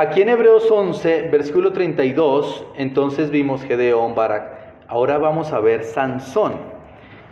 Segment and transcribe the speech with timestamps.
[0.00, 4.44] Aquí en Hebreos 11, versículo 32, entonces vimos Gedeón, Barak.
[4.88, 6.54] Ahora vamos a ver Sansón.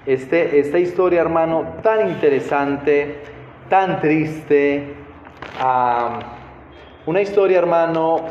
[0.04, 3.22] Este, esta historia, hermano, tan interesante,
[3.70, 4.84] tan triste.
[7.06, 8.26] una historia, hermano,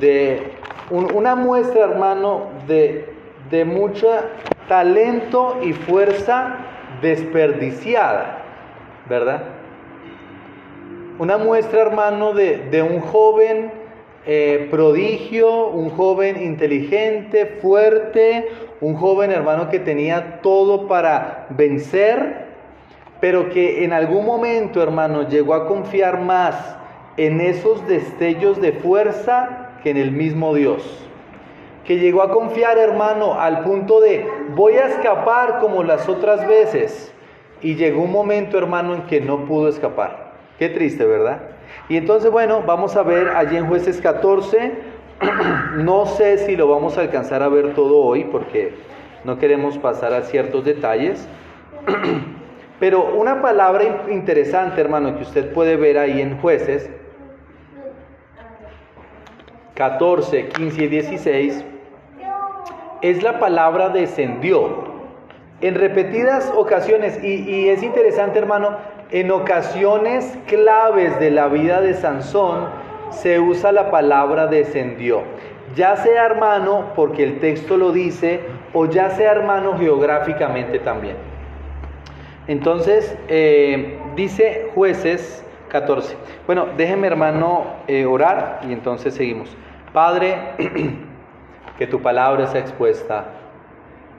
[0.00, 0.52] de
[0.88, 3.14] una muestra, hermano, de,
[3.50, 4.08] de mucho
[4.68, 6.56] talento y fuerza
[7.02, 8.38] desperdiciada,
[9.06, 9.42] ¿verdad?
[11.18, 13.81] Una muestra, hermano, de, un joven
[14.24, 18.48] eh, prodigio, un joven inteligente, fuerte,
[18.80, 22.46] un joven hermano que tenía todo para vencer,
[23.20, 26.76] pero que en algún momento, hermano, llegó a confiar más
[27.16, 30.82] en esos destellos de fuerza que en el mismo Dios.
[31.84, 37.12] Que llegó a confiar, hermano, al punto de voy a escapar como las otras veces.
[37.60, 40.21] Y llegó un momento, hermano, en que no pudo escapar.
[40.62, 41.40] Qué triste, ¿verdad?
[41.88, 44.70] Y entonces, bueno, vamos a ver allí en jueces 14.
[45.78, 48.72] no sé si lo vamos a alcanzar a ver todo hoy porque
[49.24, 51.26] no queremos pasar a ciertos detalles.
[52.78, 56.88] Pero una palabra interesante, hermano, que usted puede ver ahí en jueces
[59.74, 61.64] 14, 15 y 16,
[63.00, 64.92] es la palabra descendió.
[65.60, 68.76] En repetidas ocasiones, y, y es interesante, hermano,
[69.12, 72.66] en ocasiones claves de la vida de Sansón
[73.10, 75.22] se usa la palabra descendió.
[75.76, 78.40] Ya sea hermano, porque el texto lo dice,
[78.72, 81.16] o ya sea hermano geográficamente también.
[82.48, 86.16] Entonces, eh, dice jueces 14.
[86.46, 89.54] Bueno, déjeme hermano eh, orar y entonces seguimos.
[89.92, 90.36] Padre,
[91.78, 93.26] que tu palabra sea expuesta,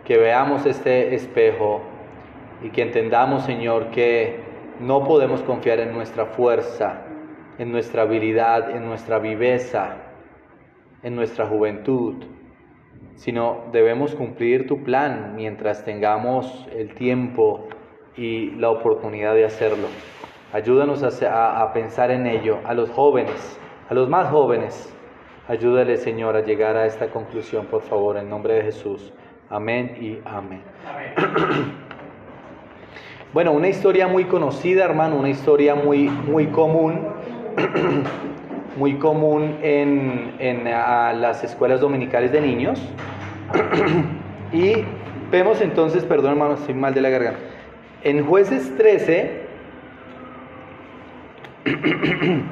[0.06, 1.82] que veamos este espejo
[2.62, 4.43] y que entendamos, Señor, que
[4.84, 7.02] no podemos confiar en nuestra fuerza,
[7.58, 9.96] en nuestra habilidad, en nuestra viveza,
[11.02, 12.24] en nuestra juventud,
[13.16, 17.68] sino debemos cumplir tu plan mientras tengamos el tiempo
[18.18, 19.88] y la oportunidad de hacerlo.
[20.52, 24.94] Ayúdanos a, pensar en ello, a los jóvenes, a los más jóvenes.
[25.48, 29.14] Ayúdale, Señor, a llegar a esta conclusión, por favor, en nombre de Jesús.
[29.50, 30.62] Amén y amén.
[30.88, 31.93] amén.
[33.34, 37.00] Bueno, una historia muy conocida, hermano, una historia muy, muy común,
[38.78, 42.80] muy común en, en las escuelas dominicales de niños.
[44.54, 44.84] y
[45.32, 47.40] vemos entonces, perdón hermano, estoy mal de la garganta.
[48.04, 49.42] En jueces 13,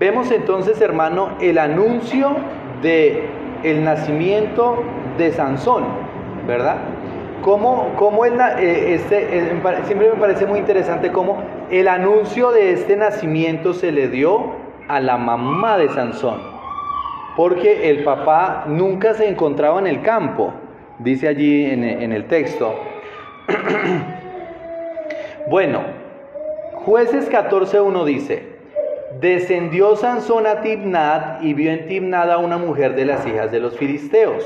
[0.00, 2.34] vemos entonces, hermano, el anuncio
[2.82, 3.28] de
[3.62, 4.82] nacimiento
[5.18, 5.84] de Sansón,
[6.48, 6.89] ¿verdad?
[7.42, 12.72] Cómo, cómo el, eh, este, eh, siempre me parece muy interesante cómo el anuncio de
[12.72, 14.52] este nacimiento se le dio
[14.88, 16.42] a la mamá de Sansón,
[17.36, 20.52] porque el papá nunca se encontraba en el campo,
[20.98, 22.74] dice allí en, el texto.
[25.48, 25.80] bueno,
[26.84, 28.42] jueces 14.1 dice,
[29.18, 33.60] descendió Sansón a Tibnat y vio en Tibnat a una mujer de las hijas de
[33.60, 34.44] los filisteos.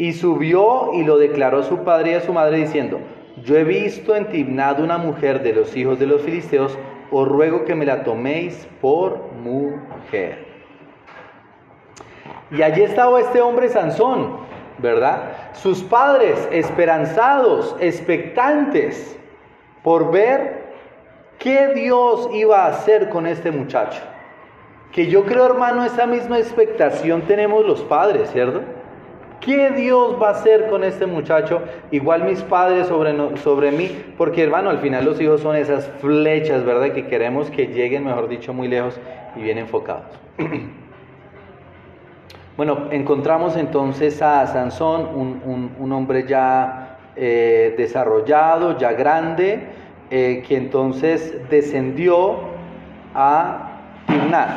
[0.00, 3.00] Y subió y lo declaró a su padre y a su madre diciendo,
[3.44, 6.78] yo he visto en Tibnad una mujer de los hijos de los filisteos,
[7.10, 10.46] os ruego que me la toméis por mujer.
[12.50, 14.38] Y allí estaba este hombre Sansón,
[14.78, 15.32] ¿verdad?
[15.52, 19.18] Sus padres esperanzados, expectantes
[19.82, 20.64] por ver
[21.38, 24.00] qué Dios iba a hacer con este muchacho.
[24.92, 28.62] Que yo creo, hermano, esa misma expectación tenemos los padres, ¿cierto?
[29.40, 31.62] ¿Qué Dios va a hacer con este muchacho?
[31.90, 36.62] Igual mis padres sobre, sobre mí, porque hermano, al final los hijos son esas flechas,
[36.64, 36.92] ¿verdad?
[36.92, 39.00] Que queremos que lleguen, mejor dicho, muy lejos
[39.34, 40.04] y bien enfocados.
[42.58, 45.08] bueno, encontramos entonces a Sansón,
[45.78, 49.60] un, hombre ya eh, desarrollado, ya grande,
[50.10, 52.40] eh, que entonces descendió
[53.14, 53.70] a
[54.06, 54.50] Timnat.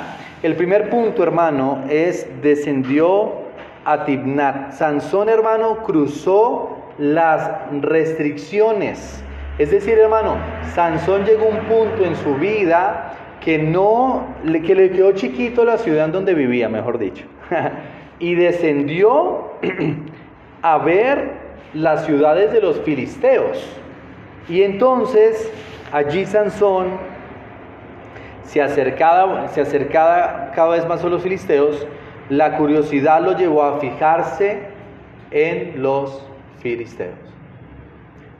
[0.43, 3.42] El primer punto, hermano, es descendió
[3.85, 4.71] a.
[4.71, 7.49] Sansón, hermano, cruzó las
[7.81, 9.23] restricciones.
[9.57, 10.35] Es decir, hermano,
[10.73, 14.23] Sansón llegó a un punto en su vida que no,
[14.65, 17.25] que le quedó chiquito la ciudad en donde vivía, mejor dicho.
[18.19, 19.51] y descendió
[20.61, 21.31] a ver
[21.73, 23.63] las ciudades de los filisteos.
[24.47, 25.51] Y entonces
[25.91, 26.87] allí Sansón
[28.43, 31.85] se acercaba, se acercaba cada vez más a los filisteos
[32.29, 34.59] la curiosidad lo llevó a fijarse
[35.31, 36.25] en los
[36.59, 37.17] filisteos.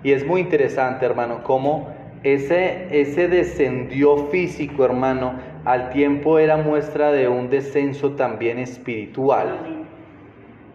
[0.03, 1.93] Y es muy interesante, hermano, cómo
[2.23, 5.33] ese, ese descendió físico, hermano,
[5.65, 9.85] al tiempo era muestra de un descenso también espiritual,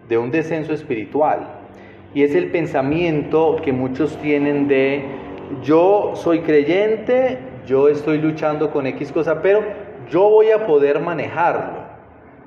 [0.09, 1.47] de un descenso espiritual.
[2.15, 5.05] Y es el pensamiento que muchos tienen de
[5.63, 9.63] yo soy creyente, yo estoy luchando con X cosa, pero
[10.11, 11.78] yo voy a poder manejarlo.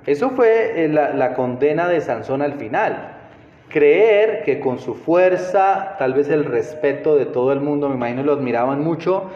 [0.06, 3.18] Eso fue eh, la, condena de Sansón al final.
[3.70, 8.24] Creer que con su fuerza, tal vez el respeto de todo el mundo, me imagino
[8.24, 9.30] lo admiraban mucho,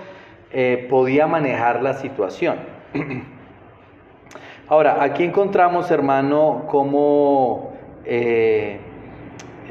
[0.51, 2.57] eh, podía manejar la situación.
[4.67, 7.73] Ahora, aquí encontramos, hermano, como
[8.03, 8.79] eh,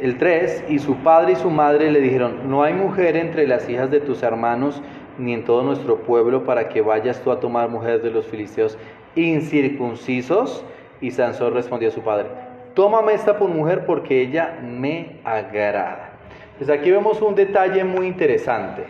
[0.00, 3.68] el 3, y su padre y su madre le dijeron, no hay mujer entre las
[3.68, 4.80] hijas de tus hermanos
[5.18, 8.78] ni en todo nuestro pueblo para que vayas tú a tomar mujeres de los filisteos
[9.16, 10.64] incircuncisos.
[11.04, 12.28] Y Sansón respondió a su padre,
[12.72, 16.12] tómame esta por mujer porque ella me agrada.
[16.56, 18.84] Pues aquí vemos un detalle muy interesante.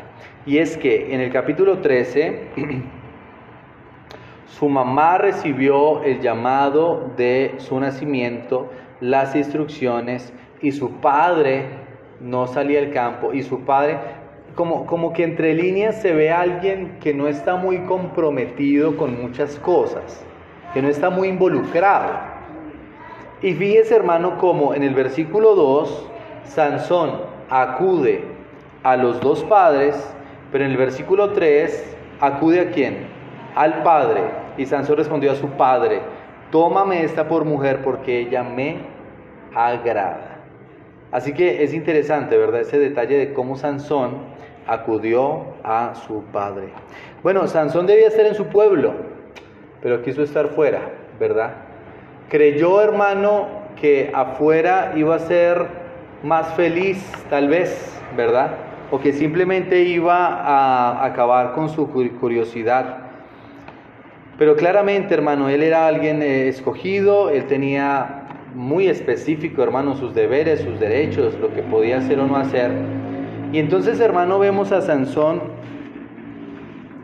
[0.46, 2.50] Y es que en el capítulo 13,
[4.46, 8.70] su mamá recibió el llamado de su nacimiento,
[9.00, 10.32] las instrucciones,
[10.62, 11.64] y su padre
[12.20, 13.98] no salía al campo, y su padre
[14.54, 19.20] como, como que entre líneas se ve a alguien que no está muy comprometido con
[19.20, 20.24] muchas cosas,
[20.74, 22.12] que no está muy involucrado.
[23.40, 26.10] Y fíjese hermano como en el versículo 2,
[26.44, 27.12] Sansón
[27.48, 28.24] acude
[28.82, 29.96] a los dos padres,
[30.50, 33.06] pero en el versículo 3 acude a quién?
[33.54, 34.22] Al padre.
[34.56, 36.00] Y Sansón respondió a su padre,
[36.50, 38.78] tómame esta por mujer porque ella me
[39.54, 40.38] agrada.
[41.12, 42.62] Así que es interesante, ¿verdad?
[42.62, 44.16] Ese detalle de cómo Sansón
[44.66, 46.68] acudió a su padre.
[47.22, 48.94] Bueno, Sansón debía estar en su pueblo,
[49.84, 50.80] pero quiso estar fuera,
[51.20, 51.56] ¿verdad?
[52.30, 53.48] Creyó, hermano,
[53.78, 55.66] que afuera iba a ser
[56.22, 58.52] más feliz, tal vez, ¿verdad?
[58.90, 62.96] O que simplemente iba a acabar con su curiosidad.
[64.38, 68.22] Pero claramente, hermano, él era alguien eh, escogido, él tenía
[68.54, 72.70] muy específico, hermano, sus deberes, sus derechos, lo que podía hacer o no hacer.
[73.52, 75.42] Y entonces, hermano, vemos a Sansón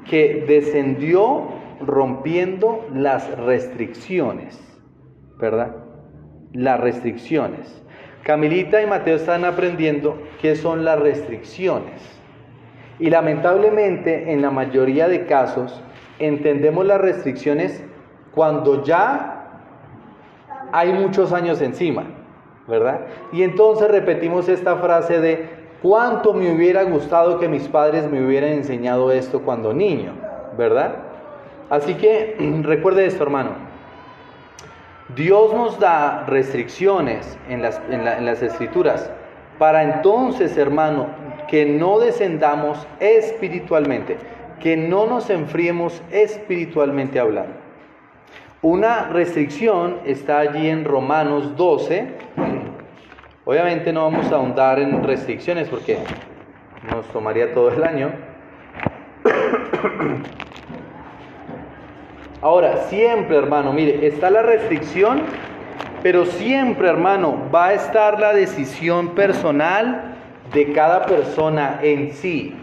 [0.09, 4.61] que descendió rompiendo las restricciones,
[5.39, 5.77] ¿verdad?
[6.53, 7.83] Las restricciones.
[8.23, 12.01] Camilita y Mateo están aprendiendo qué son las restricciones.
[12.99, 15.83] Y lamentablemente, en la mayoría de casos,
[16.19, 17.83] entendemos las restricciones
[18.35, 19.37] cuando ya
[20.73, 22.05] hay muchos años encima,
[22.69, 23.07] ¿verdad?
[23.33, 28.51] Y entonces repetimos esta frase de ¿Cuánto me hubiera gustado que mis padres me hubieran
[28.51, 30.13] enseñado esto cuando niño?
[30.59, 30.95] ¿Verdad?
[31.71, 33.53] Así que recuerde esto, hermano.
[35.17, 39.11] Dios nos da restricciones en las, en las escrituras
[39.59, 41.09] para entonces, hermano,
[41.49, 44.17] que no descendamos espiritualmente,
[44.61, 47.55] que no nos enfriemos espiritualmente hablando.
[48.63, 52.09] Una restricción está allí en Romanos 12,
[53.51, 55.99] Obviamente no vamos a ahondar en restricciones porque
[56.89, 58.13] nos tomaría todo el año.
[62.43, 65.23] Ahora, siempre hermano, mire, está la restricción,
[66.03, 70.15] pero siempre hermano va a estar la decisión personal
[70.53, 72.57] de cada persona en sí.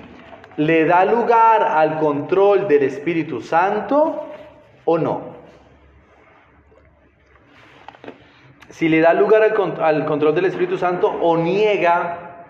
[0.58, 4.28] ¿Le da lugar al control del Espíritu Santo
[4.86, 5.38] o no?
[8.78, 9.42] si le da lugar
[9.82, 12.46] al, control del Espíritu Santo o niega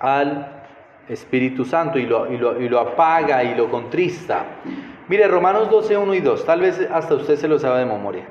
[0.00, 0.64] al
[1.08, 4.44] Espíritu Santo y lo, apaga y lo contrista.
[5.10, 8.26] Mire, Romanos 12, 1 y 2, tal vez hasta usted se lo sabe de memoria.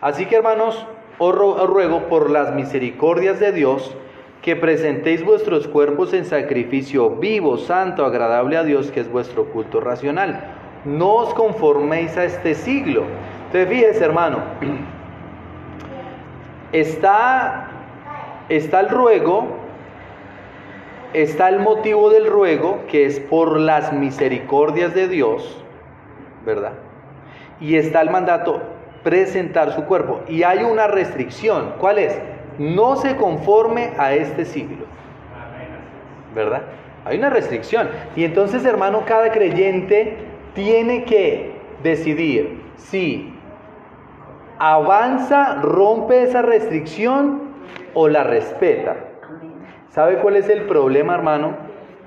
[0.00, 0.84] Así que hermanos,
[1.18, 3.94] os ruego por las misericordias de Dios
[4.42, 9.80] que presentéis vuestros cuerpos en sacrificio vivo, santo, agradable a Dios, que es vuestro culto
[9.80, 10.40] racional.
[10.84, 13.04] No os conforméis a este siglo.
[13.46, 14.38] Entonces fíjese, hermano,
[16.72, 17.68] está,
[18.48, 19.46] está el ruego,
[21.12, 25.63] está el motivo del ruego, que es por las misericordias de Dios,
[26.44, 26.72] ¿verdad?
[27.60, 28.62] Y está el mandato,
[29.02, 30.20] presentar su cuerpo.
[30.28, 32.20] Y hay una restricción, ¿cuál es?
[32.58, 34.86] No se conforme a este siglo,
[36.34, 36.62] ¿verdad?
[37.04, 37.88] Hay una restricción.
[38.16, 40.16] Y entonces, hermano, cada creyente
[40.54, 43.34] tiene que decidir si
[44.58, 47.42] avanza, rompe esa restricción
[47.92, 48.96] o la respeta.
[49.90, 51.56] ¿Sabe cuál es el problema, hermano?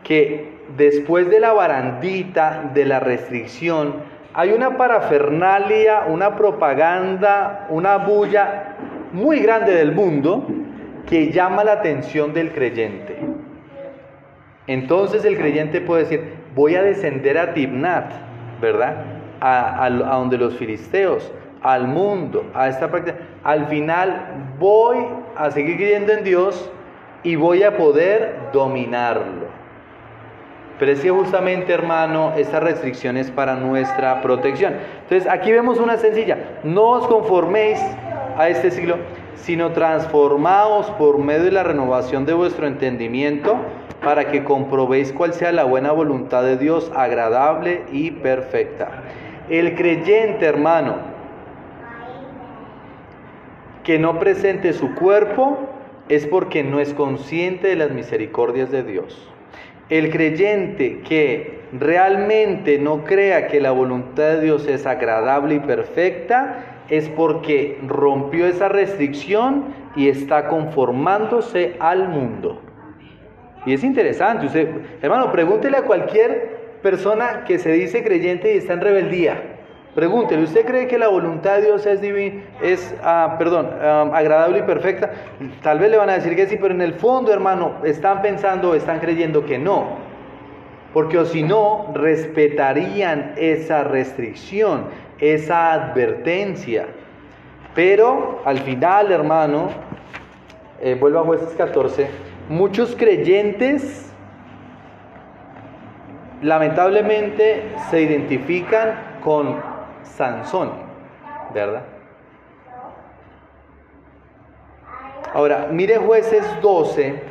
[0.03, 3.95] Que después de la barandita, de la restricción,
[4.37, 8.75] hay una parafernalia, una propaganda, una bulla
[9.11, 10.45] muy grande del mundo
[11.09, 13.17] que llama la atención del creyente.
[14.67, 18.11] Entonces el creyente puede decir, voy a descender a Tibnat,
[18.61, 18.97] ¿verdad?
[19.41, 21.31] A, donde los filisteos,
[21.63, 23.17] al mundo, a esta práctica.
[23.43, 24.97] Al final voy
[25.35, 26.71] a seguir creyendo en Dios
[27.23, 29.46] y voy a poder dominarlo.
[30.79, 34.75] Pero es que justamente, hermano, esta restricción es para nuestra protección.
[35.03, 36.37] Entonces, aquí vemos una sencilla.
[36.63, 37.79] No os conforméis
[38.37, 38.97] a este siglo,
[39.35, 43.55] sino transformaos por medio de la renovación de vuestro entendimiento
[44.03, 48.89] para que comprobéis cuál sea la buena voluntad de Dios, agradable y perfecta.
[49.49, 50.95] El creyente, hermano,
[53.83, 55.57] que no presente su cuerpo
[56.09, 59.29] es porque no es consciente de las misericordias de Dios.
[59.89, 66.83] El creyente que realmente no crea que la voluntad de Dios es agradable y perfecta
[66.89, 69.65] es porque rompió esa restricción
[69.95, 72.61] y está conformándose al mundo.
[73.65, 74.69] Y es interesante, usted,
[75.01, 79.56] hermano, pregúntele a cualquier persona que se dice creyente y está en rebeldía.
[79.97, 81.87] Pregúntele, ¿usted cree que la voluntad de Dios
[82.61, 85.09] es ah, perdón, ah, agradable y perfecta?
[85.63, 88.75] Tal vez le van a decir que sí, pero en el fondo, hermano, están pensando,
[88.75, 89.97] están creyendo que no.
[90.93, 94.83] Porque o si no, respetarían esa restricción,
[95.17, 96.85] esa advertencia.
[97.73, 99.69] Pero al final, hermano,
[100.79, 102.07] eh, vuelvo a jueces 14,
[102.49, 104.13] muchos creyentes
[106.43, 109.66] lamentablemente se identifican con
[110.15, 110.71] Sansón,
[111.53, 111.83] ¿verdad?
[115.33, 117.21] Ahora, mire jueces 12,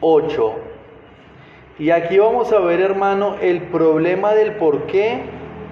[0.00, 0.54] 8.
[1.78, 5.22] Y aquí vamos a ver, hermano, el problema del por qué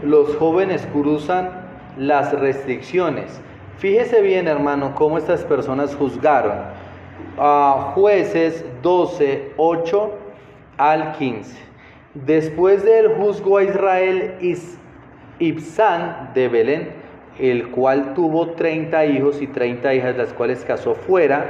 [0.02, 1.50] los jóvenes cruzan
[1.96, 3.40] las restricciones.
[3.78, 6.58] Fíjese bien, hermano, cómo estas personas juzgaron.
[7.38, 10.10] a jueces 12, 8
[10.76, 11.56] al 15.
[12.14, 14.34] Después del juzgo a Israel,
[15.40, 16.90] Ibsán de Belén,
[17.38, 21.46] el cual tuvo 30 hijos y 30 hijas, las cuales casó fuera,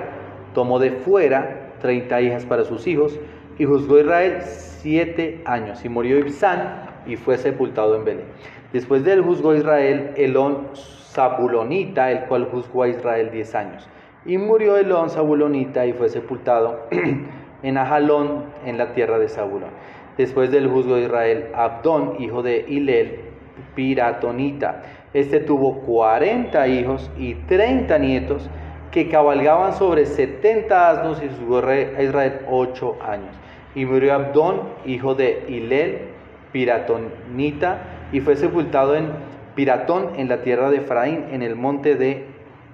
[0.55, 3.19] tomó de fuera 30 hijas para sus hijos,
[3.59, 8.27] y juzgó a Israel siete años, y murió Ibsán y fue sepultado en Belén.
[8.73, 13.89] Después de él juzgó Israel Elón Zabulonita, el cual juzgó a Israel diez años.
[14.25, 16.87] Y murió Elón Zabulonita y fue sepultado
[17.63, 19.71] en Ajalón, en la tierra de Zabulón.
[20.17, 23.30] Después del juzgo de Israel, Abdón, hijo de Hilel,
[23.81, 24.83] Piratonita.
[25.15, 28.51] Este tuvo 40 hijos y 30 nietos
[28.91, 33.35] que cabalgaban sobre 70 asnos y su a Israel 8 años.
[33.75, 36.01] Y murió Abdón, hijo de Hilel,
[36.53, 37.79] Piratonita,
[38.13, 39.07] y fue sepultado en
[39.55, 42.27] Piratón, en la tierra de Efraín, en el monte de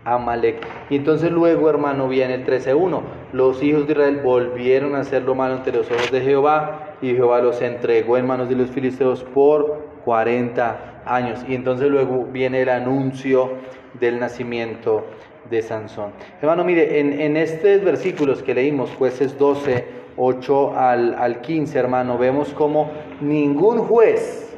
[0.05, 0.67] Amalek.
[0.91, 3.01] Y entonces luego, hermano, viene el 13.1.
[3.33, 7.15] Los hijos de Israel volvieron a hacer lo malo ante los ojos de Jehová, y
[7.15, 11.45] Jehová los entregó en manos de los filisteos por 40 años.
[11.49, 13.51] Y entonces luego viene el anuncio
[13.99, 15.05] del nacimiento
[15.51, 16.13] de Sansón.
[16.41, 19.85] Hermano, mire, en, estos versículos que leímos, jueces 12,
[20.17, 24.57] 8 al, al 15, hermano, vemos como ningún juez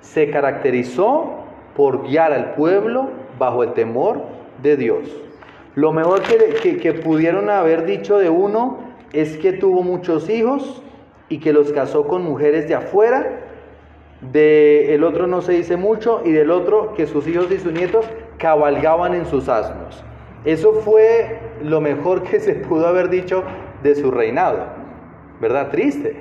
[0.00, 1.36] se caracterizó
[1.76, 4.22] por guiar al pueblo bajo el temor
[4.60, 5.08] de Dios.
[5.76, 8.80] Lo mejor que, que pudieron haber dicho de uno
[9.12, 10.82] es que tuvo muchos hijos
[11.28, 13.51] y que los casó con mujeres de afuera
[14.30, 17.72] de el otro no se dice mucho y del otro que sus hijos y sus
[17.72, 18.06] nietos
[18.38, 20.04] cabalgaban en sus asnos.
[20.44, 23.42] Eso fue lo mejor que se pudo haber dicho
[23.82, 24.66] de su reinado,
[25.40, 25.70] ¿verdad?
[25.70, 26.20] Triste.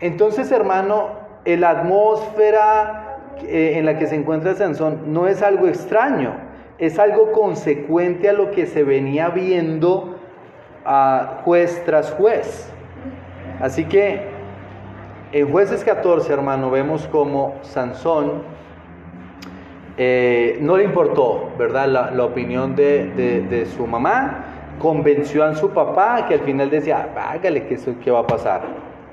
[0.00, 1.10] Entonces, hermano,
[1.44, 6.34] la atmósfera eh, en la que se encuentra Sansón no es algo extraño,
[6.78, 10.16] es algo consecuente a lo que se venía viendo
[10.84, 12.70] a juez tras juez.
[13.60, 14.35] Así que
[15.32, 18.42] en jueces 14, hermano, vemos como Sansón
[19.98, 22.12] eh, no le importó, ¿verdad?
[22.12, 24.44] La, opinión de, su mamá,
[24.78, 28.62] convenció a su papá que al final decía, hágale que eso qué va a pasar,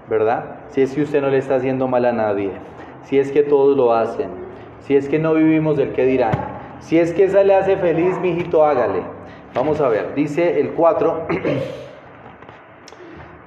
[0.09, 0.57] ¿verdad?
[0.69, 2.51] Si es que usted no le está haciendo mal a nadie,
[3.03, 4.29] si es que todos lo hacen,
[4.81, 6.33] si es que no vivimos del que dirán,
[6.79, 9.03] si es que esa le hace feliz, mijito, hágale.
[9.53, 11.27] Vamos a ver, dice el 4.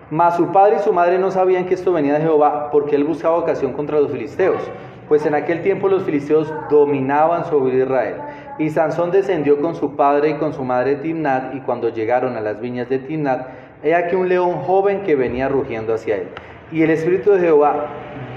[0.08, 3.02] Mas su padre y su madre no sabían que esto venía de Jehová porque él
[3.02, 4.62] buscaba ocasión contra los filisteos,
[5.08, 8.14] pues en aquel tiempo los filisteos dominaban sobre Israel.
[8.60, 12.40] Y Sansón descendió con su padre y con su madre Timnat, y cuando llegaron a
[12.40, 13.48] las viñas de Timnat,
[13.82, 16.28] he aquí un león joven que venía rugiendo hacia él.
[16.70, 17.86] Y el Espíritu de Jehová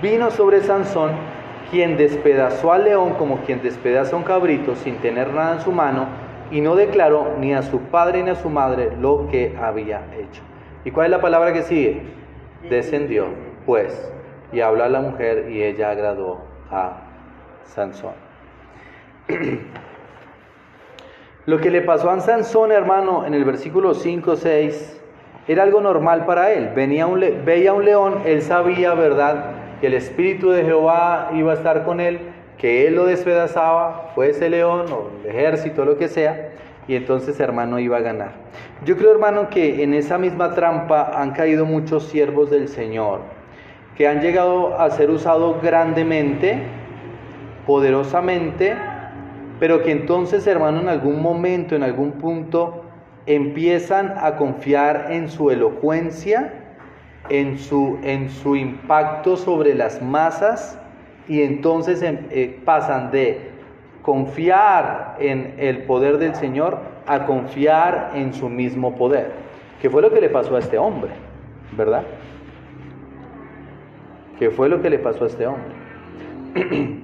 [0.01, 1.11] vino sobre Sansón,
[1.69, 6.07] quien despedazó al león como quien despedaza un cabrito sin tener nada en su mano,
[6.49, 10.41] y no declaró ni a su padre ni a su madre lo que había hecho.
[10.89, 12.01] ¿Y cuál es la palabra que sigue?
[12.67, 13.27] Descendió.
[13.67, 14.11] pues.
[14.51, 16.39] Y habló a la mujer y ella agradó
[16.71, 17.01] a
[17.63, 18.13] Sansón.
[21.45, 24.99] Lo que le pasó a Sansón, hermano, en el versículo 5, 6,
[25.47, 26.71] era algo normal para él.
[26.75, 31.55] Venía un veía un león, él sabía, ¿verdad?, que el Espíritu de Jehová iba a
[31.55, 32.19] estar con él,
[32.57, 36.49] que él lo despedazaba, fuese león o el ejército, lo que sea,
[36.89, 38.31] y entonces, hermano, iba a ganar.
[38.83, 43.19] Yo creo, hermano, que en esa misma trampa han caído muchos siervos del Señor,
[43.95, 46.63] que han llegado a ser usados grandemente,
[47.67, 48.75] poderosamente,
[49.59, 52.85] pero que entonces, hermano, en algún momento, en algún punto,
[53.27, 56.53] empiezan a confiar en su elocuencia,
[57.29, 60.79] en su, en su impacto sobre las masas,
[61.27, 63.48] y entonces em, eh, pasan de
[64.09, 69.33] confiar en el poder del Señor a confiar en su mismo poder,
[69.79, 71.11] que fue lo que le pasó a este hombre,
[71.77, 72.01] ¿verdad?
[74.39, 75.75] Que fue lo que le pasó a este hombre.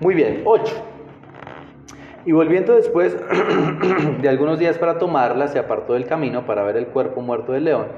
[0.00, 0.74] Muy bien, 8.
[2.24, 3.14] Y volviendo después
[4.22, 7.64] de algunos días para tomarla, se apartó del camino para ver el cuerpo muerto del
[7.64, 7.88] león.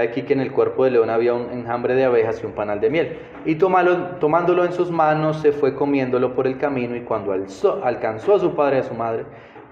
[0.00, 2.80] Aquí que en el cuerpo del león había un enjambre de abejas y un panal
[2.80, 3.18] de miel.
[3.44, 8.38] Y tomándolo en sus manos, se fue comiéndolo por el camino, y cuando alcanzó a
[8.40, 9.24] su padre y a su madre,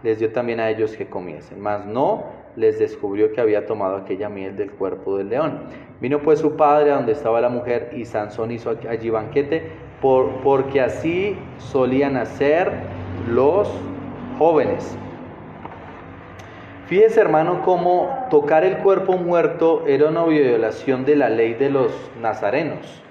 [0.04, 1.60] les dio también a ellos que comiesen.
[1.60, 2.24] Mas no
[2.54, 5.60] les descubrió que había tomado aquella miel del cuerpo del león.
[6.00, 10.28] Vino pues su padre a donde estaba la mujer, y Sansón hizo allí banquete, por,
[10.42, 12.70] porque así solían hacer
[13.28, 13.68] los
[14.38, 14.96] jóvenes.
[16.92, 21.90] Fíjese hermano cómo tocar el cuerpo muerto era una violación de la ley de los
[22.20, 23.02] nazarenos,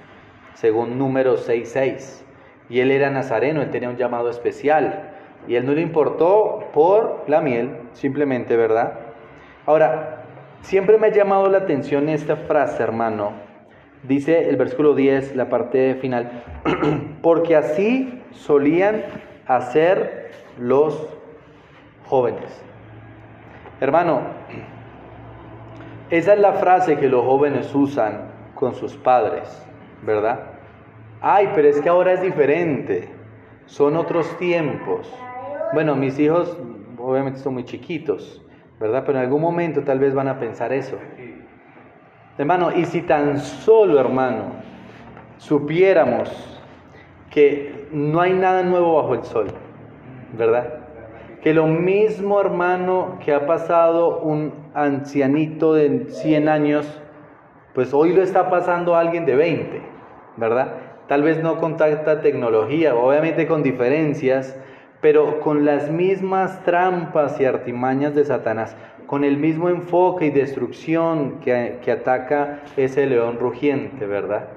[0.54, 2.22] según número 6.6.
[2.70, 5.14] Y él era nazareno, él tenía un llamado especial.
[5.48, 9.00] Y él no le importó por la miel, simplemente, ¿verdad?
[9.66, 10.26] Ahora,
[10.62, 13.32] siempre me ha llamado la atención esta frase, hermano.
[14.04, 16.44] Dice el versículo 10, la parte final,
[17.24, 19.06] porque así solían
[19.48, 21.08] hacer los
[22.06, 22.71] jóvenes.
[23.82, 24.22] Hermano,
[26.12, 29.66] esa es la frase que los jóvenes usan con sus padres,
[30.04, 30.40] ¿verdad?
[31.20, 33.10] Ay, pero es que ahora es diferente,
[33.66, 35.12] son otros tiempos.
[35.74, 36.56] Bueno, mis hijos
[37.00, 38.46] obviamente son muy chiquitos,
[38.80, 39.02] ¿verdad?
[39.04, 41.00] Pero en algún momento tal vez van a pensar eso.
[42.38, 44.52] Hermano, y si tan solo, hermano,
[45.38, 46.62] supiéramos
[47.32, 49.48] que no hay nada nuevo bajo el sol,
[50.38, 50.81] ¿verdad?
[51.42, 57.02] Que lo mismo, hermano, que ha pasado un ancianito de 100 años,
[57.74, 59.82] pues hoy lo está pasando alguien de 20,
[60.38, 60.74] ¿verdad?
[61.08, 64.56] Tal vez no con tanta tecnología, obviamente con diferencias,
[65.02, 68.78] pero con las mismas trampas y artimañas de Satanás,
[69.08, 74.48] con el mismo enfoque y destrucción que, que ataca ese león rugiente, ¿verdad?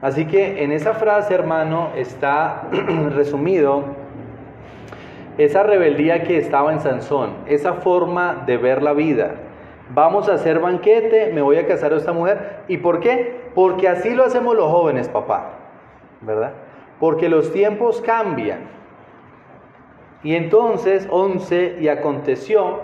[0.00, 2.68] Así que en esa frase, hermano, está
[3.10, 4.03] resumido
[5.38, 9.34] esa rebeldía que estaba en Sansón, esa forma de ver la vida.
[9.90, 12.60] Vamos a hacer banquete, me voy a casar a esta mujer.
[12.68, 13.50] ¿Y por qué?
[13.54, 15.52] Porque así lo hacemos los jóvenes, papá.
[16.20, 16.52] ¿Verdad?
[16.98, 18.60] Porque los tiempos cambian.
[20.22, 22.80] Y entonces, 11, y aconteció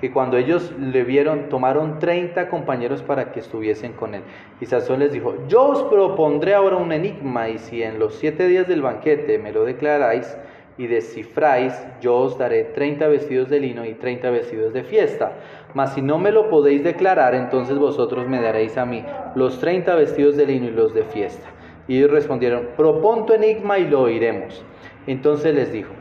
[0.00, 4.22] que cuando ellos le vieron, tomaron 30 compañeros para que estuviesen con él.
[4.60, 8.46] Y Sansón les dijo, yo os propondré ahora un enigma, y si en los siete
[8.46, 10.36] días del banquete me lo declaráis
[10.76, 15.32] y descifráis, yo os daré 30 vestidos de lino y 30 vestidos de fiesta.
[15.72, 19.94] Mas si no me lo podéis declarar, entonces vosotros me daréis a mí los 30
[19.94, 21.48] vestidos de lino y los de fiesta.
[21.86, 24.64] Y ellos respondieron, propon tu enigma y lo oiremos.
[25.06, 25.92] Entonces les dijo,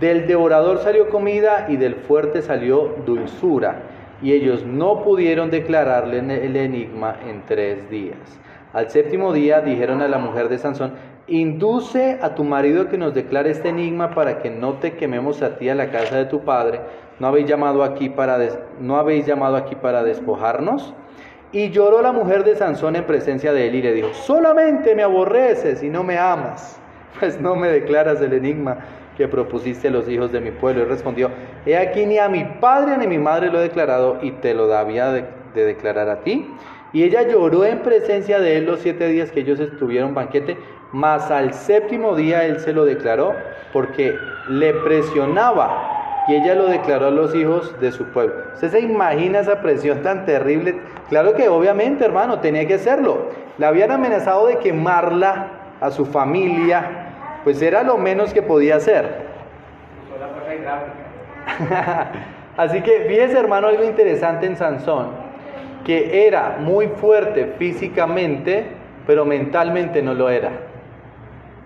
[0.00, 3.82] del devorador salió comida y del fuerte salió dulzura,
[4.22, 8.40] y ellos no pudieron declararle el enigma en tres días.
[8.72, 10.94] Al séptimo día dijeron a la mujer de Sansón,
[11.26, 15.56] induce a tu marido que nos declare este enigma para que no te quememos a
[15.56, 16.80] ti a la casa de tu padre.
[17.18, 18.38] ¿No habéis llamado aquí para,
[18.80, 20.94] ¿no habéis llamado aquí para despojarnos?
[21.52, 25.02] Y lloró la mujer de Sansón en presencia de él y le dijo, solamente me
[25.02, 26.78] aborreces y no me amas,
[27.18, 28.78] pues no me declaras el enigma
[29.16, 30.82] que propusiste a los hijos de mi pueblo.
[30.82, 31.30] Y respondió,
[31.64, 34.54] he aquí ni a mi padre ni a mi madre lo he declarado y te
[34.54, 35.24] lo había de,
[35.54, 36.46] declarar a ti.
[36.92, 40.56] Y ella lloró en presencia de él los siete días que ellos estuvieron banquete,
[40.92, 43.34] mas al séptimo día él se lo declaró
[43.72, 44.16] porque
[44.48, 45.96] le presionaba
[46.28, 48.34] y ella lo declaró a los hijos de su pueblo.
[48.54, 50.80] ¿Usted se imagina esa presión tan terrible?
[51.08, 53.28] Claro que obviamente, hermano, tenía que hacerlo.
[53.58, 57.06] La habían amenazado de quemarla a su familia,
[57.44, 59.26] pues era lo menos que podía hacer.
[62.56, 65.10] Así que fíjese hermano algo interesante en Sansón,
[65.86, 68.64] que era muy fuerte físicamente,
[69.06, 70.50] pero mentalmente no lo era,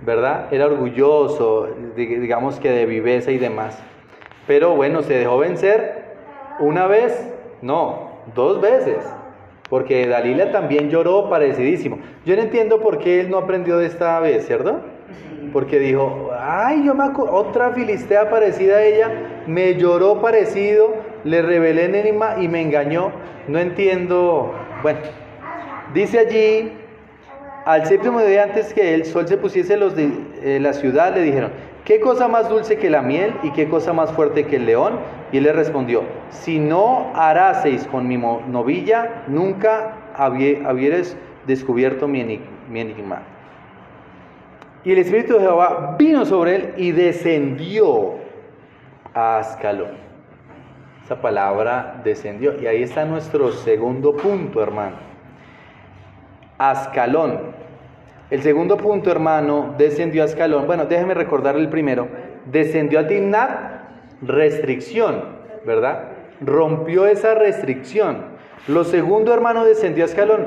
[0.05, 0.53] ¿verdad?
[0.53, 3.83] Era orgulloso, digamos que de viveza y demás.
[4.47, 6.05] Pero bueno, se dejó vencer
[6.59, 8.99] una vez, no, dos veces,
[9.71, 11.99] porque Dalila también lloró parecidísimo.
[12.27, 14.81] Yo no entiendo por qué él no aprendió de esta vez, ¿cierto?
[15.51, 19.11] Porque dijo, ay, yo me otra filistea parecida a ella,
[19.47, 20.93] me lloró parecido,
[21.25, 23.13] le revelé en enigma y me engañó.
[23.49, 24.55] No entiendo.
[24.83, 25.01] Bueno,
[25.95, 26.73] dice allí,
[27.65, 30.11] al séptimo día antes que el sol se pusiese los de
[30.43, 31.51] eh, la ciudad, le dijeron,
[31.85, 34.99] ¿qué cosa más dulce que la miel y qué cosa más fuerte que el león?
[35.33, 43.23] Y él le respondió, si no haraseis con mi novilla, nunca habieres descubierto mi enigma.
[44.83, 48.15] Y el Espíritu de Jehová vino sobre él y descendió
[49.13, 50.10] a Ascalón.
[51.17, 52.61] Palabra descendió.
[52.61, 54.97] Y ahí está nuestro segundo punto, hermano.
[56.59, 57.41] Ascalón.
[58.31, 60.67] El segundo punto, hermano, descendió a Ascalón.
[60.67, 62.07] Bueno, déjeme recordar el primero.
[62.45, 63.51] Descendió a Timnat,
[64.23, 65.25] restricción,
[65.65, 66.11] ¿verdad?
[66.41, 68.39] Rompió esa restricción.
[68.69, 70.47] Lo segundo, hermano, descendió a Ascalón.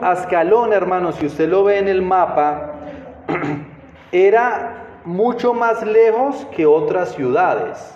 [0.00, 2.72] Ascalón, hermano, si usted lo ve en el mapa,
[4.12, 7.95] era mucho más lejos que otras ciudades.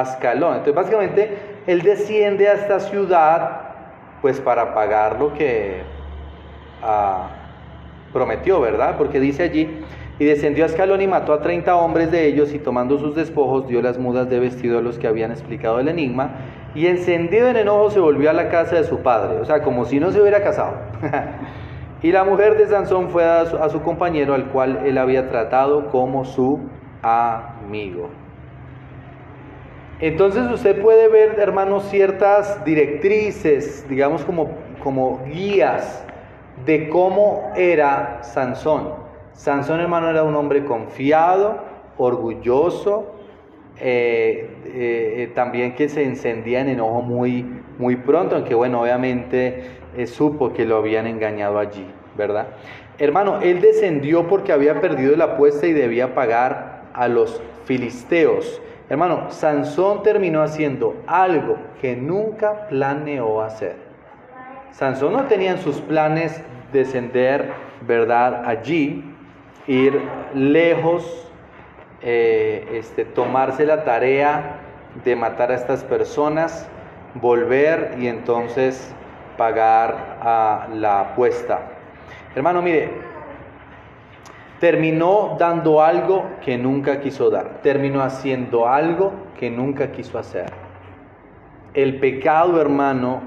[0.00, 0.54] Ascalón.
[0.54, 3.60] Entonces, básicamente, él desciende a esta ciudad,
[4.20, 5.82] pues para pagar lo que
[6.82, 7.28] ah,
[8.12, 8.96] prometió, ¿verdad?
[8.98, 9.84] Porque dice allí,
[10.18, 13.66] y descendió a Ascalón y mató a 30 hombres de ellos, y tomando sus despojos,
[13.68, 16.30] dio las mudas de vestido a los que habían explicado el enigma,
[16.74, 19.84] y encendido en enojo se volvió a la casa de su padre, o sea, como
[19.84, 20.74] si no se hubiera casado.
[22.04, 26.26] Y la mujer de Sansón fue a su, compañero al cual él había tratado como
[26.26, 26.60] su
[27.00, 28.10] amigo.
[30.00, 34.50] Entonces usted puede ver, hermanos, ciertas directrices, digamos como,
[34.82, 36.04] como guías
[36.66, 38.94] de cómo era Sansón.
[39.32, 41.58] Sansón, hermano, era un hombre confiado,
[41.96, 43.14] orgulloso,
[43.80, 47.44] eh, eh, eh, también que se encendía en enojo muy,
[47.78, 49.64] muy pronto, aunque bueno, obviamente
[50.06, 52.48] supo que lo habían engañado allí, ¿verdad?
[52.98, 58.60] Hermano, él descendió porque había perdido la apuesta y debía pagar a los filisteos.
[58.88, 63.76] Hermano, Sansón terminó haciendo algo que nunca planeó hacer.
[64.72, 66.42] Sansón no tenía en sus planes
[66.72, 67.52] descender,
[67.86, 68.44] ¿verdad?
[68.44, 69.04] Allí,
[69.66, 70.00] ir
[70.34, 71.30] lejos,
[72.02, 74.56] eh, este, tomarse la tarea
[75.02, 76.68] de matar a estas personas,
[77.14, 78.94] volver y entonces
[79.38, 81.62] pagar a la apuesta.
[82.34, 82.90] Hermano, mire,
[84.64, 90.46] terminó dando algo que nunca quiso dar, terminó haciendo algo que nunca quiso hacer.
[91.74, 93.20] El pecado, hermano,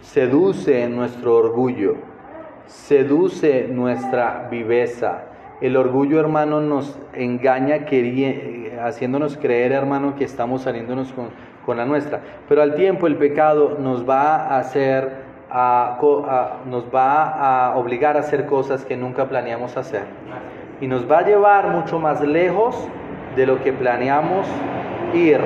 [0.00, 1.98] seduce nuestro orgullo,
[2.66, 5.26] seduce nuestra viveza.
[5.60, 7.86] El orgullo, hermano, nos engaña
[8.82, 11.28] haciéndonos creer, hermano, que estamos saliéndonos con,
[11.64, 12.22] con la nuestra.
[12.48, 15.26] Pero al tiempo el pecado nos va a hacer
[16.66, 20.02] nos va a obligar a hacer cosas que nunca planeamos hacer.
[20.80, 22.76] Y nos va a llevar mucho más lejos
[23.34, 24.46] de lo que planeamos
[25.14, 25.40] ir.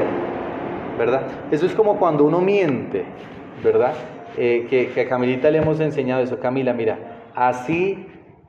[0.98, 1.22] ¿Verdad?
[1.50, 3.04] Eso es como cuando uno miente,
[3.64, 3.94] ¿verdad?
[4.36, 6.38] Eh, que, a Camilita le hemos enseñado eso.
[6.38, 6.98] Camila, mira,
[7.34, 8.06] así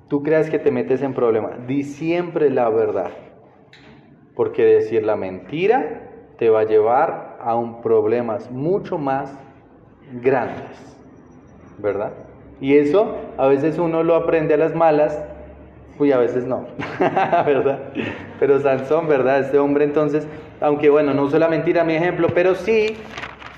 [0.07, 1.51] tú creas que te metes en problema.
[1.67, 3.11] Di siempre la verdad.
[4.35, 9.37] Porque decir la mentira te va a llevar a un problemas mucho más
[10.21, 10.91] grandes.
[11.81, 12.13] ¿verdad?
[12.59, 15.23] Y eso a veces uno lo aprende a las malas,
[16.05, 16.65] y a veces no,
[16.99, 17.79] ¿verdad?
[18.39, 19.39] Pero Sansón, ¿verdad?
[19.39, 20.27] Este hombre entonces,
[20.59, 22.97] aunque bueno, no uso la mentira mi ejemplo, pero sí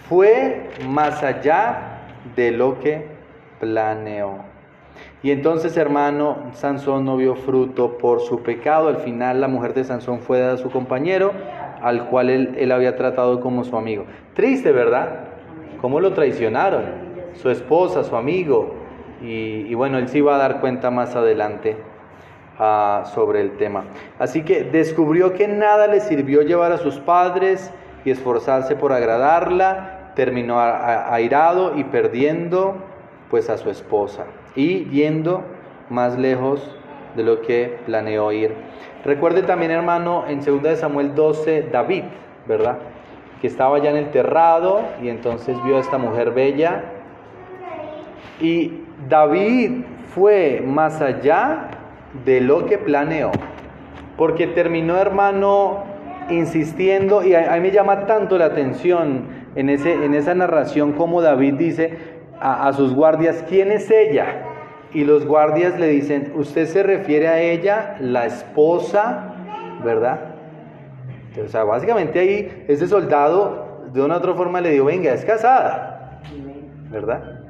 [0.10, 2.02] fue más allá
[2.36, 3.08] de lo que
[3.60, 4.40] planeó.
[5.22, 8.90] Y entonces, hermano, Sansón no vio fruto por su pecado.
[8.90, 11.32] Al final, la mujer de Sansón fue dada a su compañero,
[11.82, 14.06] al cual él, él había tratado como su amigo.
[14.34, 15.28] Triste, ¿verdad?
[15.80, 17.14] ¿Cómo lo traicionaron?
[17.36, 18.76] su esposa, su amigo,
[19.22, 21.78] y, bueno, él sí va a dar cuenta más adelante
[22.60, 23.84] ah, sobre el tema.
[24.20, 27.72] Así que descubrió que nada le sirvió llevar a sus padres
[28.06, 32.76] y esforzarse por agradarla, terminó airado y perdiendo
[33.30, 35.44] pues a su esposa y yendo
[35.90, 36.76] más lejos
[37.16, 38.54] de lo que planeó ir.
[39.06, 42.04] Recuerde también, hermano, en 2 Samuel 12, David,
[42.48, 42.78] ¿verdad?
[43.42, 46.84] Que estaba ya en el terrado y entonces vio a esta mujer bella
[48.40, 51.70] y David fue más allá
[52.26, 53.32] de lo que planeó,
[54.18, 55.84] porque terminó, hermano,
[56.30, 61.22] insistiendo, y a, mí me llama tanto la atención en, ese, en esa narración como
[61.22, 61.98] David dice
[62.40, 64.50] a, sus guardias, ¿quién es ella?
[64.94, 69.34] y los guardias le dicen, usted se refiere a ella, la esposa,
[69.84, 70.36] ¿verdad?
[71.44, 75.26] O sea, básicamente ahí ese soldado de una u otra forma le dijo, venga, es
[75.26, 76.22] casada,
[76.92, 77.43] ¿verdad?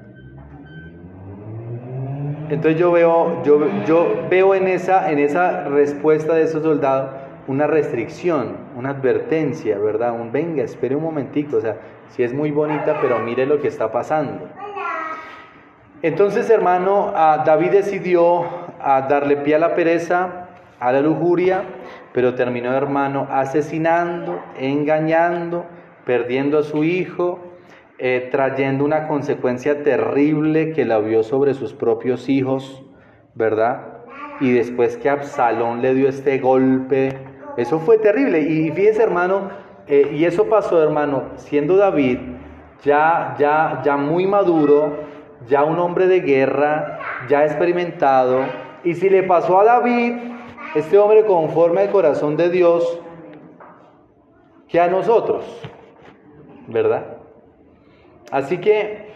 [2.54, 7.10] Entonces yo veo, yo, veo en, esa, en esa respuesta de esos soldados
[7.48, 10.13] una restricción, una advertencia, ¿verdad?
[10.13, 11.78] Un venga, espere un momentico, o sea,
[12.10, 14.48] si es muy bonita, pero mire lo que está pasando.
[16.04, 17.12] Entonces, hermano,
[17.44, 18.46] David decidió
[18.80, 20.46] a darle pie a la pereza,
[20.80, 21.63] a la lujuria,
[22.13, 25.66] pero terminó, hermano, asesinando, engañando,
[26.06, 27.39] perdiendo a su hijo,
[28.06, 32.84] eh, trayendo una consecuencia terrible que la vio sobre sus propios hijos,
[33.34, 34.04] ¿verdad?
[34.42, 37.18] Y después que Absalón le dio este golpe,
[37.56, 38.42] eso fue terrible.
[38.42, 39.52] Y fíjese, hermano,
[39.88, 42.20] eh, y eso pasó, hermano, siendo David
[42.84, 44.98] ya, ya, ya muy maduro,
[45.48, 48.42] ya un hombre de guerra, ya experimentado.
[48.84, 50.16] Y si le pasó a David,
[50.76, 53.00] este hombre conforme al corazón de Dios
[54.68, 55.46] que a nosotros,
[56.68, 57.12] ¿verdad?
[58.34, 59.10] Así que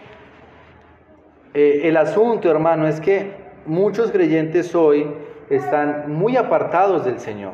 [1.52, 3.32] eh, el asunto, hermano, es que
[3.66, 5.08] muchos creyentes hoy
[5.50, 7.50] están muy apartados del Señor.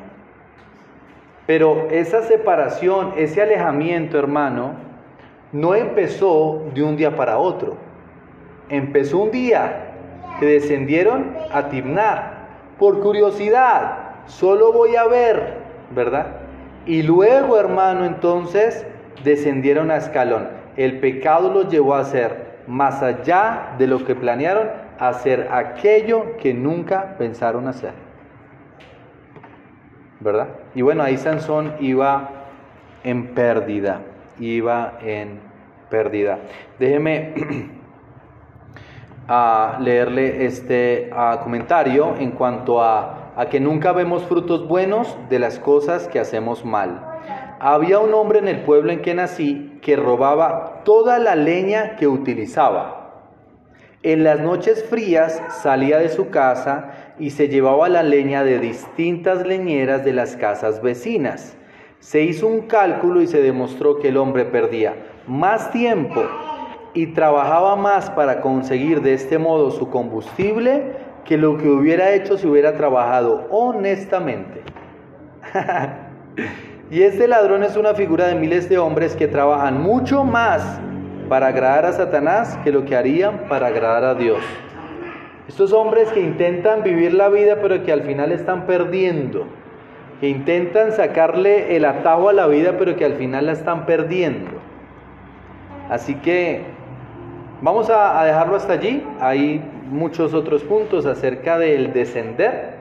[1.47, 4.75] Pero esa separación, ese alejamiento, hermano,
[5.53, 7.79] no empezó de un día para otro.
[8.69, 9.95] Empezó un día
[10.39, 12.45] que descendieron a Timnar
[12.79, 15.55] por curiosidad, solo voy a ver,
[15.95, 16.27] ¿verdad?
[16.85, 18.87] Y luego, hermano, entonces
[19.25, 20.54] descendieron a escalón.
[20.77, 26.55] El pecado los llevó a hacer más allá de lo que planearon, hacer aquello que
[26.55, 27.93] nunca pensaron hacer.
[30.21, 30.49] ¿Verdad?
[30.75, 32.31] Y bueno, ahí Sansón iba
[33.03, 34.01] en pérdida,
[34.39, 35.41] iba en
[35.91, 36.39] pérdida.
[36.79, 37.35] Déjeme
[39.29, 41.11] a leerle este
[41.43, 46.65] comentario en cuanto a, a que nunca vemos frutos buenos de las cosas que hacemos
[46.65, 47.14] mal.
[47.67, 52.07] Había un hombre en el pueblo en que nací que robaba toda la leña que
[52.07, 53.23] utilizaba.
[54.03, 59.47] En las noches frías salía de su casa y se llevaba la leña de distintas
[59.47, 61.57] leñeras de las casas vecinas.
[62.01, 64.97] Se hizo un cálculo y se demostró que el hombre perdía
[65.27, 66.23] más tiempo
[66.93, 72.37] y trabajaba más para conseguir de este modo su combustible que lo que hubiera hecho
[72.37, 74.61] si hubiera trabajado honestamente.
[76.91, 80.81] y este ladrón es una figura de miles de hombres que trabajan mucho más
[81.29, 84.41] para agradar a Satanás que lo que harían para agradar a Dios.
[85.49, 89.47] Estos hombres que intentan vivir la vida pero que al final están perdiendo,
[90.21, 94.53] que intentan sacarle el atajo a la vida pero que al final la están perdiendo.
[95.89, 96.75] Así que
[97.65, 99.03] Vamos a, dejarlo hasta allí.
[99.21, 102.75] Hay muchos otros puntos acerca del descender.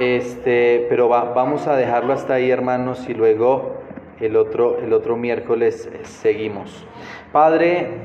[0.00, 3.82] Este, pero vamos a dejarlo hasta ahí, hermanos, y luego
[4.18, 6.86] el otro, el otro miércoles eh, seguimos.
[7.32, 7.98] Padre,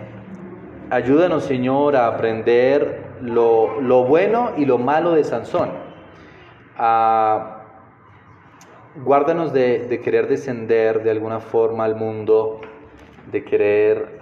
[0.89, 5.69] ayúdanos, Señor, a aprender lo, lo bueno y lo malo de Sansón.
[9.01, 12.59] guárdanos de, de, querer descender de alguna forma al mundo,
[13.31, 14.19] de querer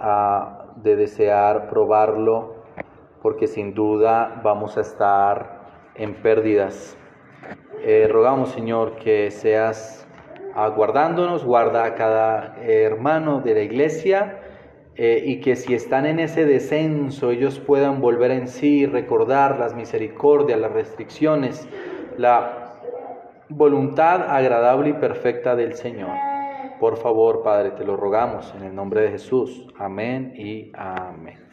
[0.76, 2.54] de desear probarlo,
[3.20, 6.96] porque sin duda vamos a estar en pérdidas.
[7.82, 10.06] Eh, rogamos, Señor, que seas
[10.54, 14.40] aguardándonos, guarda a cada hermano de la iglesia
[14.96, 19.74] eh, y que si están en ese descenso ellos puedan volver en sí, recordar las
[19.74, 21.68] misericordias, las restricciones,
[22.16, 22.74] la
[23.48, 26.16] voluntad agradable y perfecta del Señor.
[26.78, 29.66] Por favor, Padre, te lo rogamos en el nombre de Jesús.
[29.78, 31.43] Amén y amén.